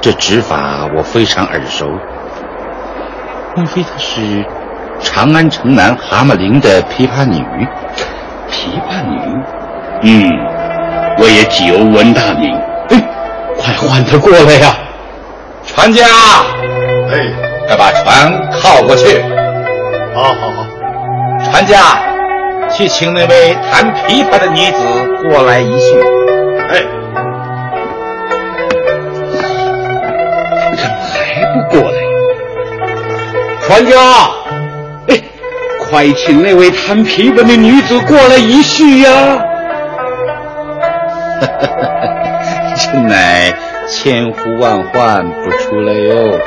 [0.00, 1.86] 这指法我非常耳熟。
[3.56, 4.44] 莫非她是
[5.00, 7.38] 长安城南蛤蟆陵的琵琶女？
[8.50, 9.18] 琵琶女？
[10.02, 10.30] 嗯，
[11.18, 12.52] 我也久闻大名。
[12.90, 13.00] 哎，
[13.56, 14.74] 快唤她过来呀！
[15.64, 16.04] 船家，
[17.12, 17.32] 哎，
[17.68, 19.22] 快把船靠过去。
[20.14, 20.66] 好好好，
[21.44, 21.78] 船家，
[22.68, 26.00] 去请那位弹琵琶的女子过来一叙。
[26.70, 26.82] 哎，
[30.76, 31.93] 怎么还不过来？
[33.66, 33.96] 船家，
[35.08, 35.22] 哎，
[35.80, 39.42] 快请那位弹琵琶的女子过来一叙呀！
[42.76, 43.54] 真乃
[43.88, 46.38] 千呼万唤不出来哟。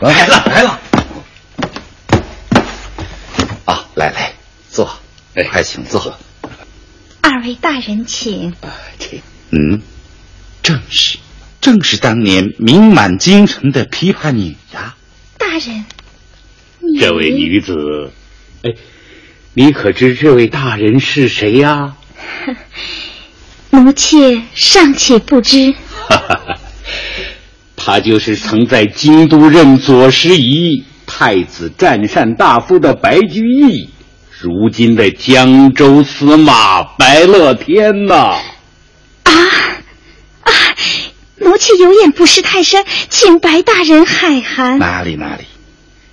[0.00, 0.78] 来了来了，
[3.64, 4.32] 啊，来来，
[4.70, 4.88] 坐，
[5.34, 6.14] 哎快请坐。
[7.22, 8.54] 二位大人请
[8.98, 9.22] 请。
[9.50, 9.80] 嗯，
[10.64, 11.18] 正是，
[11.60, 14.96] 正是当年名满京城的琵琶女呀。
[15.36, 15.84] 大人，
[16.98, 18.10] 这位女子，
[18.62, 18.70] 哎，
[19.52, 21.96] 你可知这位大人是谁呀？
[23.72, 25.74] 奴妾尚且不知。
[26.08, 26.58] 哈哈哈，
[27.76, 33.90] 他就是曾在京都任左拾遗、太子占善大夫的白居易，
[34.40, 38.38] 如今的江州司马白乐天呐。
[41.44, 44.78] 奴妾有眼不识泰山，请白大人海涵。
[44.78, 45.44] 哪里哪里，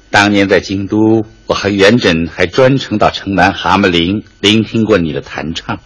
[0.10, 5.80] 当年在京都，我和元稹还专程到城南蛤蟆陵聆听过你的弹唱，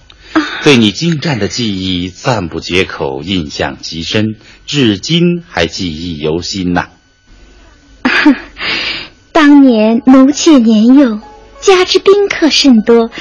[0.64, 4.36] 对你精湛的技艺赞不绝口，印象极深，
[4.66, 6.88] 至今还记忆犹新呐、
[9.32, 11.20] 当年奴妾年幼，
[11.62, 13.12] 加之宾客甚多，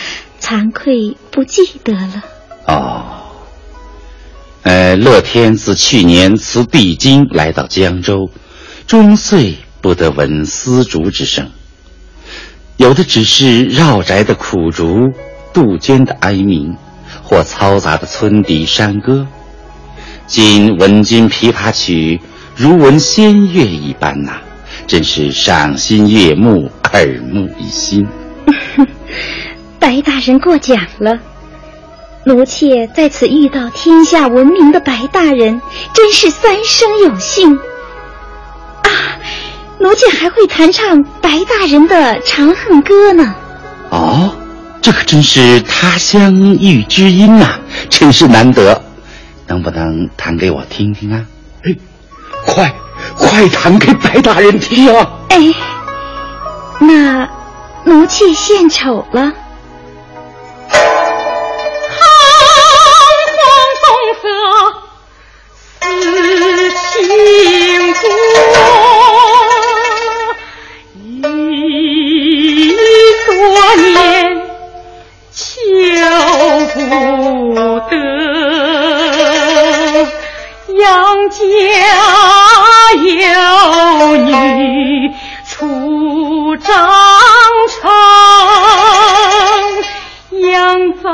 [0.40, 2.24] 惭愧不记得了。
[2.66, 3.23] 哦，
[4.64, 8.30] 呃，乐天自去年辞帝京来到江州，
[8.86, 11.50] 终岁不得闻丝竹之声，
[12.78, 15.12] 有的只是绕宅的苦竹、
[15.52, 16.74] 杜鹃的哀鸣，
[17.22, 19.26] 或嘈杂的村笛山歌。
[20.26, 22.18] 今闻君琵琶曲，
[22.56, 24.40] 如闻仙乐一般呐、
[24.86, 28.08] 真是赏心悦目，耳目一新。
[29.78, 31.18] 白大人过奖了。
[32.26, 35.60] 奴妾在此遇到天下闻名的白大人，
[35.92, 37.54] 真是三生有幸。
[38.82, 38.88] 啊，
[39.78, 43.34] 奴妾还会弹唱白大人的《长恨歌》呢。
[43.90, 44.34] 哦，
[44.80, 47.58] 这可真是他乡遇知音呐、
[47.90, 48.82] 真是难得。
[49.46, 51.22] 能不能弹给我听听啊？
[51.62, 51.76] 哎，
[52.46, 52.74] 快
[53.18, 55.10] 快弹给白大人听啊！
[55.28, 55.52] 哎，
[56.78, 57.28] 那
[57.84, 59.30] 奴妾献丑了。
[66.05, 66.11] 思
[66.70, 68.05] 情过
[72.12, 72.76] 已
[73.24, 73.32] 多
[73.76, 73.86] 年
[75.32, 75.40] 求
[76.74, 76.78] 不
[77.88, 77.92] 得
[80.78, 80.84] 杨
[81.30, 81.40] 家
[83.00, 84.28] 有女
[85.48, 86.68] 出长
[87.70, 87.80] 成
[90.50, 90.52] 养
[91.02, 91.09] 在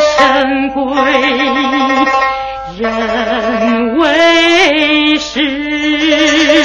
[0.00, 0.14] 深
[0.74, 0.76] 闺
[5.34, 6.55] 为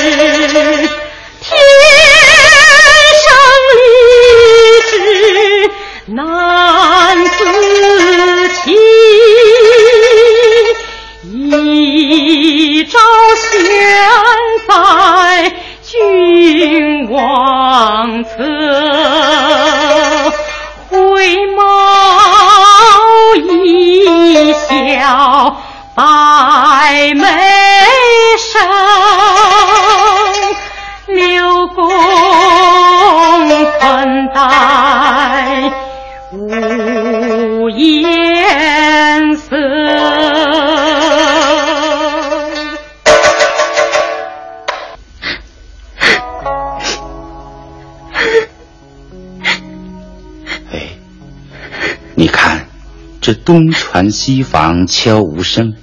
[53.44, 55.74] 东船西舫悄无声，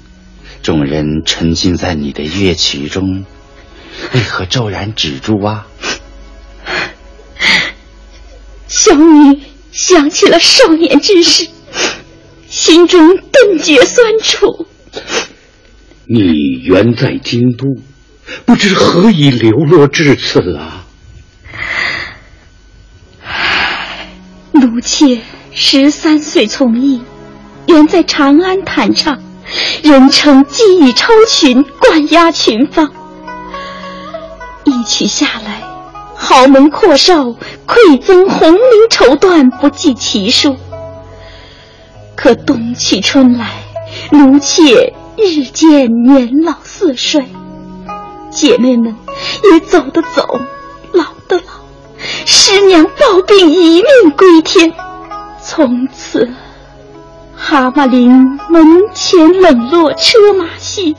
[0.63, 3.25] 众人沉浸在你的乐曲中，
[4.15, 5.67] 为何骤然止住啊？
[8.69, 9.43] 小女
[9.73, 11.49] 想起了少年之事，
[12.49, 14.67] 心中顿觉酸楚。
[16.07, 17.67] 你原在京都，
[18.45, 20.87] 不知何以流落至此啊？
[24.53, 25.21] 奴妾
[25.53, 27.03] 十三岁从艺，
[27.69, 29.19] 原在长安弹唱，
[29.83, 32.91] 人称技艺超群，冠压群芳。
[34.65, 35.63] 一曲下来，
[36.15, 37.27] 豪门阔少，
[37.67, 40.57] 馈赠红绫绸缎不计其数。
[42.17, 43.51] 可冬去春来，
[44.13, 47.29] 奴妾日渐年老色衰，
[48.31, 48.97] 姐妹们
[49.53, 50.41] 也走的走，
[50.93, 51.43] 老的老。
[52.25, 54.73] 师娘抱病一命归天，
[55.45, 56.31] 从此
[57.51, 60.95] 蛤蟆岭门前冷落车马戏，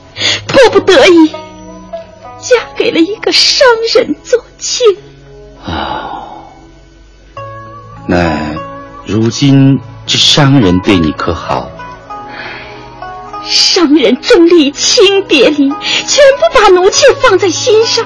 [0.48, 4.82] 迫不得已嫁给了一个商人做妾。
[5.64, 6.48] 哦，
[8.08, 8.52] 那
[9.06, 11.70] 如今这商人对你可好？
[13.44, 18.04] 商人重利轻别离，全不把奴妾放在心上。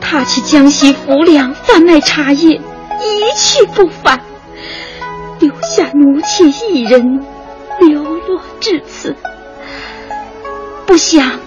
[0.00, 4.18] 他去江西浮梁贩卖茶叶，一去不返，
[5.40, 7.24] 留下奴妾一人
[7.80, 9.16] 流落至此。
[10.86, 11.40] 不想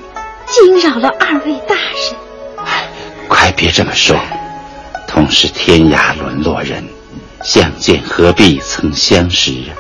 [0.48, 2.68] 惊扰了二位大人。
[3.28, 4.20] 快别这么说，
[5.08, 6.84] 同是天涯沦落人，
[7.44, 9.72] 相见何必曾相识啊！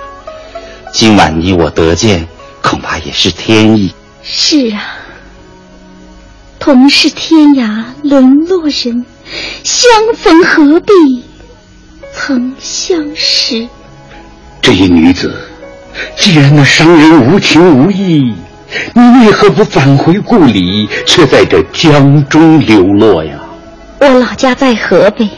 [0.91, 2.28] 今晚你我得见，
[2.61, 3.93] 恐怕也是天意。
[4.22, 4.97] 是啊。
[6.59, 9.05] 同是天涯沦落人，
[9.64, 11.24] 相逢何必
[12.14, 13.68] 曾相识。
[14.64, 15.36] 这一女子，
[16.18, 18.34] 既然那商人无情无义，
[18.93, 23.34] 你为何不返回故里，却在这江中流落呀？
[23.99, 25.30] 我老家在河北，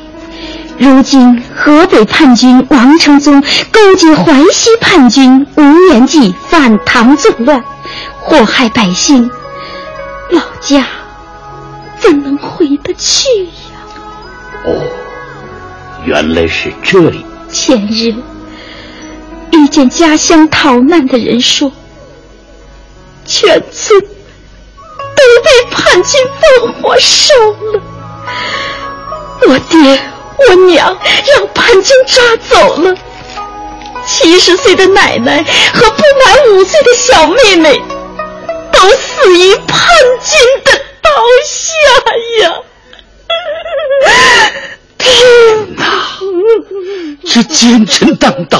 [0.78, 7.64] 如今河北叛军王承宗勾结淮西叛军吴元济反唐作乱，
[8.20, 9.28] 祸害百姓，
[10.30, 10.86] 老家。
[11.98, 13.52] 怎能回得去呀？
[14.68, 14.84] 哦，
[16.06, 17.26] 原来是这里。
[17.50, 18.14] 前日
[19.58, 21.72] 遇见家乡逃难的人说，
[23.26, 27.82] 全村都被叛军放火烧了。
[29.48, 30.00] 我爹
[30.48, 30.98] 我娘
[31.36, 32.96] 让叛军抓走了，
[34.06, 35.44] 七十岁的奶奶
[35.74, 37.82] 和不满五岁的小妹妹
[38.72, 39.88] 都死于叛
[40.24, 40.86] 军的。
[41.06, 41.12] 刀
[41.46, 41.66] 下
[42.44, 42.62] 呀！
[44.98, 45.84] 天哪！
[47.32, 48.60] 这奸臣当道，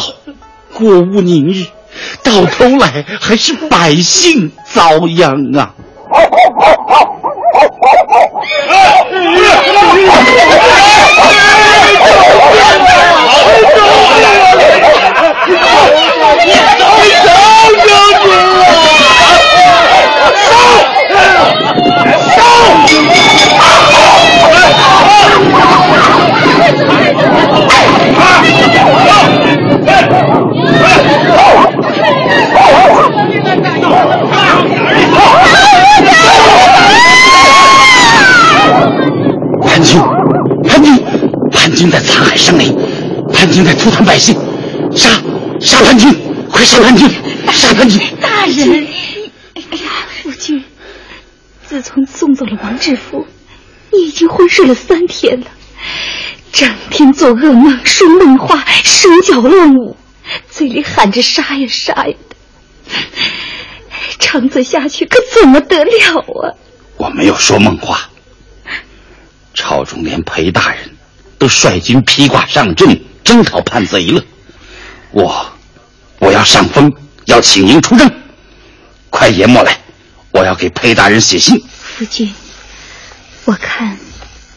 [0.76, 1.68] 国无宁日，
[2.22, 5.74] 到头来还是百姓遭殃啊！
[39.86, 40.02] 叛军，
[40.64, 41.04] 叛军，
[41.52, 42.76] 叛军在残害生灵，
[43.32, 44.36] 叛军在涂炭百姓，
[44.96, 45.22] 杀
[45.62, 46.12] 杀叛军，
[46.50, 47.08] 快杀叛军，
[47.52, 48.02] 杀叛军！
[48.20, 48.88] 大人，
[49.54, 49.92] 哎呀，
[50.24, 50.64] 夫君，
[51.68, 53.28] 自从送走了王志夫，
[53.94, 55.46] 你已经昏睡了三天了，
[56.52, 59.96] 整天做噩梦，说梦话，手脚乱舞，
[60.50, 62.14] 嘴里喊着杀呀杀呀
[62.90, 62.96] 的，
[64.18, 66.58] 长此下去可怎么得了啊？
[66.98, 68.10] 我没有说梦话。
[69.56, 70.96] 朝中连裴大人
[71.40, 74.24] 都率军披挂上阵，征讨叛贼了。
[75.12, 75.54] 我，
[76.20, 76.94] 我要上峰，
[77.26, 78.12] 要请缨出征。
[79.10, 79.80] 快研墨来，
[80.32, 81.58] 我要给裴大人写信。
[81.70, 82.32] 夫君，
[83.46, 83.98] 我看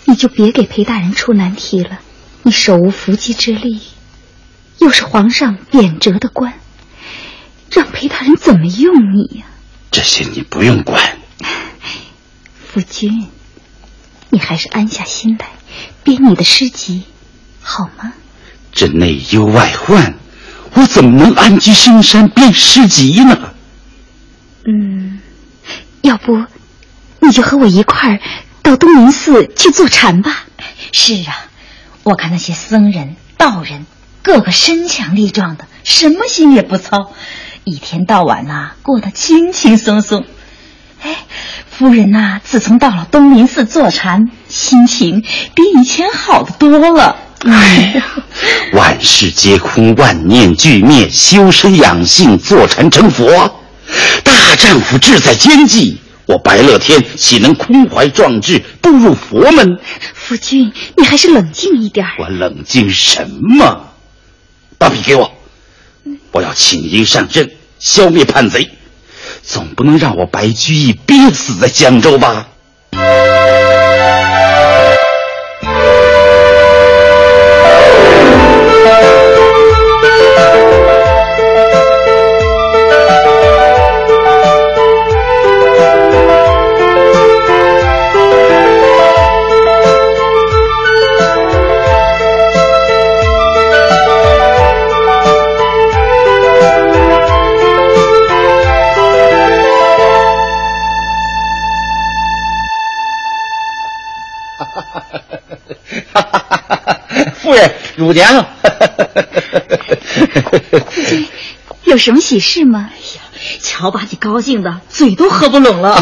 [0.04, 2.00] 你就别给裴大人出难题了。
[2.42, 3.80] 你手无缚鸡之力，
[4.78, 6.52] 又是皇上贬谪的官，
[7.70, 9.46] 让裴大人怎么用你呀？
[9.90, 11.18] 这些你不用管。
[12.66, 13.28] 夫君。
[14.38, 15.48] 你还是安下心来，
[16.04, 17.02] 编你的诗集，
[17.60, 18.12] 好吗？
[18.70, 20.14] 这内忧外患，
[20.74, 23.36] 我怎么能安居深山编诗集呢？
[24.64, 25.18] 嗯，
[26.02, 26.44] 要不
[27.18, 28.20] 你就和我一块儿
[28.62, 30.44] 到东林寺去坐禅吧。
[30.92, 31.34] 是啊，
[32.04, 33.86] 我看那些僧人、道人
[34.22, 37.12] 个个身强力壮的，什么心也不操，
[37.64, 40.24] 一天到晚呐、过得轻轻松松。
[41.02, 41.16] 哎，
[41.70, 45.22] 夫人呐、自从到了东林寺坐禅，心情
[45.54, 47.16] 比以前好的多了。
[47.44, 48.04] 哎呀，
[48.72, 53.62] 万事皆空，万念俱灭，修身养性，坐禅成佛。
[54.24, 59.78] 大丈夫志在兼济，我白乐天岂能空怀壮志步入佛门？
[60.14, 62.06] 夫君，你还是冷静一点。
[62.18, 63.84] 我冷静什么？
[64.76, 65.32] 把笔给我，
[66.32, 68.68] 我要请缨上阵，消灭叛贼。
[69.48, 72.48] 总不能让我白居易憋死在江州吧？
[107.98, 108.46] 夫人，乳娘。
[110.80, 111.28] 夫君，
[111.84, 112.90] 有什么喜事吗？
[112.92, 113.22] 哎呀，
[113.60, 116.00] 瞧把你高兴的，嘴都合不拢了。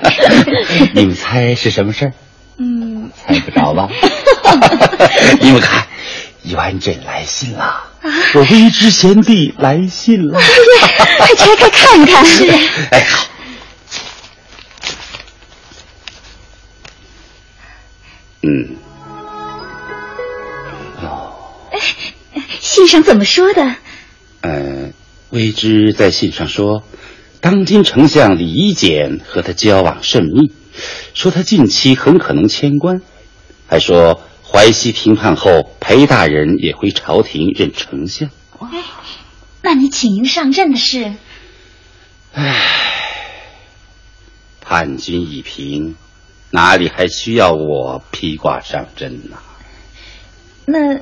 [0.94, 2.12] 你们猜是什么事儿？
[2.58, 3.88] 嗯，猜不着吧？
[5.40, 5.86] 你们看，
[6.42, 7.82] 元稹来信了，
[8.34, 10.38] 我微之贤弟来信了。
[11.18, 12.24] 快拆开看看。
[12.26, 12.46] 是。
[12.90, 13.26] 哎，好。
[18.42, 18.76] 嗯，
[22.76, 23.74] 信上怎么说的？
[24.42, 24.92] 呃，
[25.30, 26.84] 微之在信上说，
[27.40, 30.52] 当今丞相李一简和他交往甚密，
[31.14, 33.00] 说他近期很可能迁官，
[33.66, 38.28] 还说淮西平叛后，裴大人也回朝廷任丞相。
[38.60, 38.84] 哎，
[39.62, 41.14] 那你请缨上阵的事？
[42.34, 42.60] 唉，
[44.60, 45.96] 叛军已平，
[46.50, 49.38] 哪里还需要我披挂上阵呢？
[50.66, 51.00] 那，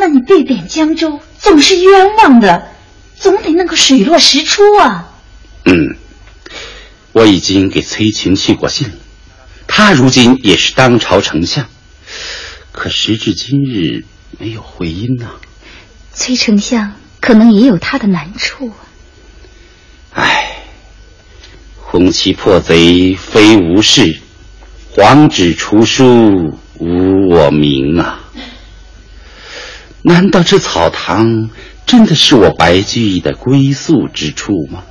[0.00, 2.68] 那你被贬江州，总是冤枉的，
[3.18, 5.12] 总得弄个水落石出啊。
[5.66, 5.94] 嗯，
[7.12, 8.94] 我已经给崔群去过信了，
[9.66, 11.66] 他如今也是当朝丞相，
[12.72, 14.06] 可时至今日
[14.38, 15.32] 没有回音呐、
[16.14, 18.80] 崔丞相可能也有他的难处啊。
[20.14, 20.62] 唉，
[21.76, 24.18] 红旗破贼非无事，
[24.92, 28.24] 黄纸除书无我名啊！
[30.02, 31.50] 难道这草堂
[31.86, 34.82] 真的是我白居易的归宿之处吗？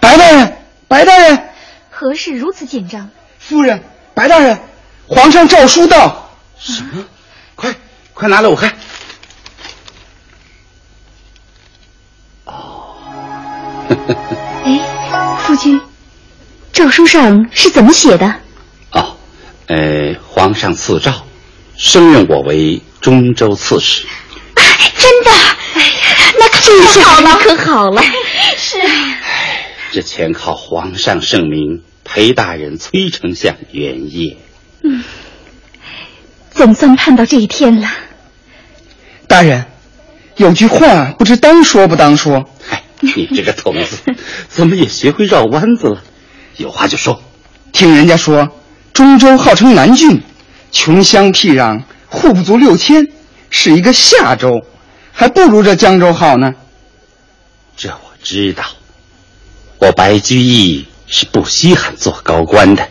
[0.00, 0.56] 白大人，
[0.88, 1.48] 白大人，
[1.90, 3.10] 何事如此紧张？
[3.38, 3.82] 夫人，
[4.14, 4.58] 白大人，
[5.06, 6.30] 皇上诏书到。
[6.58, 7.04] 什么？
[7.54, 7.74] 快
[8.12, 8.72] 快拿来我看。
[12.44, 12.96] 哦
[14.64, 15.80] 哎，夫君，
[16.72, 18.26] 诏书上是怎么写的？
[18.92, 19.16] 哦，
[19.66, 21.12] 呃，皇上赐诏，
[21.76, 24.06] 升任我为中州刺史。
[24.96, 25.30] 真的？
[25.74, 28.02] 哎呀，那可好了，可好了。
[28.56, 28.78] 是。
[29.92, 34.38] 这全靠皇上圣明，裴大人、崔丞相原业。
[34.84, 35.04] 嗯，
[36.52, 37.88] 总算盼到这一天了。
[39.26, 39.66] 大人，
[40.36, 42.48] 有句话不知当说不当说。
[42.70, 43.98] 哎，你这个童子，
[44.48, 46.02] 怎么也学会绕弯子了？
[46.56, 47.22] 有话就说。
[47.72, 48.48] 听人家说，
[48.92, 50.22] 中州号称南郡，
[50.70, 51.82] 穷乡僻壤，
[52.12, 53.08] 户不足六千，
[53.48, 54.60] 是一个下州，
[55.12, 56.52] 还不如这江州好呢。
[57.74, 58.64] 这我知道。
[59.78, 62.86] 我白居易是不稀罕做高官的。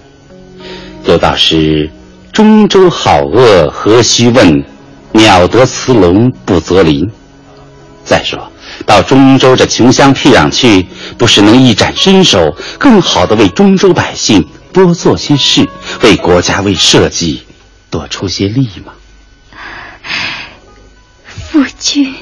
[1.05, 1.89] 有道是
[2.34, 4.65] ：“中州好恶何须问，
[5.11, 7.07] 鸟得雌龙不择林。”
[8.03, 8.51] 再说
[8.88, 14.43] 到中州这穷乡僻壤去，不是能一展身手，更好的为中州百姓
[14.74, 15.69] 多做些事，
[16.01, 17.39] 为国家为社稷
[17.91, 18.93] 多出些力吗？
[21.52, 22.16] 夫君。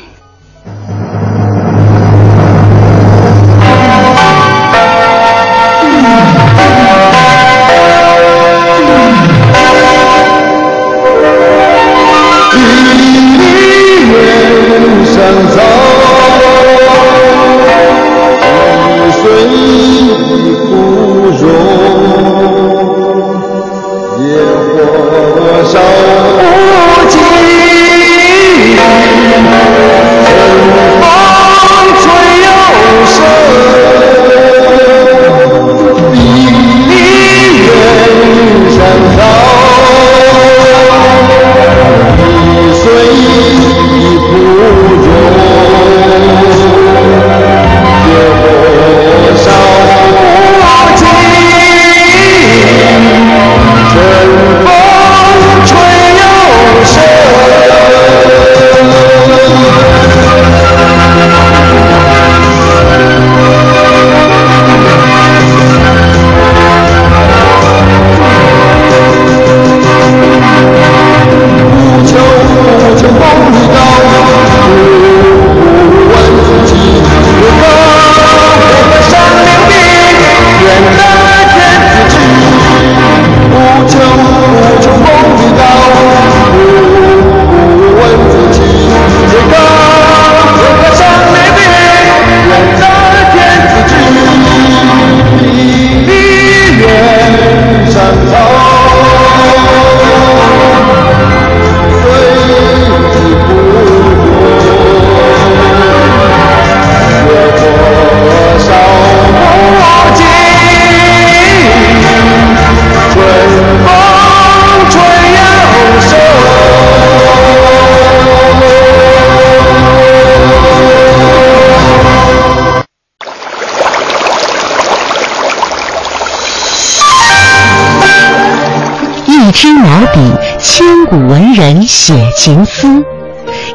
[131.60, 133.04] 人写情思。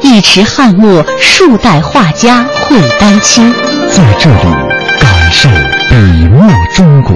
[0.01, 3.53] 一池汉墨，数代画家绘丹青。
[3.91, 4.41] 在这里
[4.99, 5.47] 感受
[5.87, 5.95] 笔
[6.27, 7.15] 墨中国。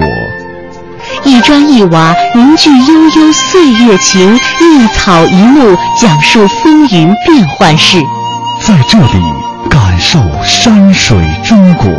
[1.24, 8.00] 一砖一瓦凝聚悠悠岁月情，一草一木讲述风云变幻事。
[8.60, 9.24] 在这里
[9.68, 11.90] 感受山水中国。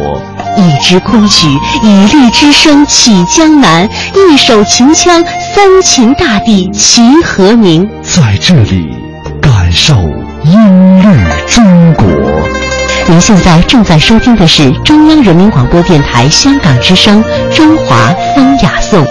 [0.58, 1.48] 一支昆曲，
[1.82, 5.24] 以律之声起江南；一首秦腔，
[5.56, 7.90] 三秦大地齐和鸣。
[8.14, 8.94] 在这里
[9.42, 9.96] 感受
[10.44, 11.06] 音律
[11.48, 12.06] 中国。
[13.08, 17.24] 您现在正在收听的是中央人民广播电台香港之声
[17.56, 19.02] 《中华风雅颂》。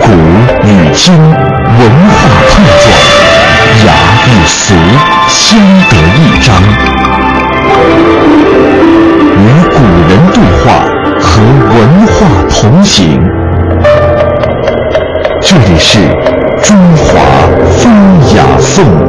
[0.00, 0.12] 古
[0.66, 1.37] 与今
[4.68, 4.74] 俗
[5.28, 5.58] 相
[5.88, 6.54] 得益彰。
[9.32, 9.42] 与
[9.72, 9.76] 古
[10.10, 10.84] 人对话，
[11.18, 11.40] 和
[11.70, 12.12] 文化
[12.50, 13.18] 同行。
[15.40, 16.00] 这里是
[16.62, 17.08] 中华
[17.78, 17.80] 风
[18.36, 19.07] 雅颂。